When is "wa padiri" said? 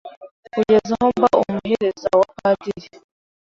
2.19-2.87